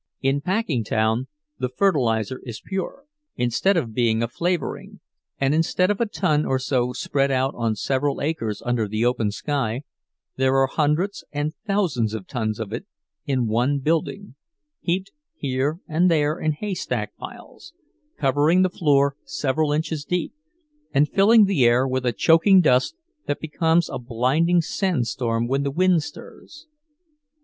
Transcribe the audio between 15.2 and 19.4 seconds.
here and there in haystack piles, covering the floor